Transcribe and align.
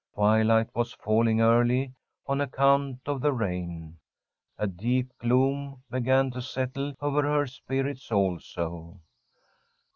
Twilight 0.15 0.71
was 0.73 0.93
falling 0.93 1.41
early 1.41 1.93
on 2.25 2.41
account 2.41 3.01
of 3.05 3.21
the 3.21 3.31
rain. 3.31 3.99
A 4.57 4.65
deep 4.65 5.11
gloom 5.19 5.83
began 5.91 6.31
to 6.31 6.41
settle 6.41 6.95
over 7.01 7.21
her 7.21 7.45
spirits 7.45 8.11
also. 8.11 8.99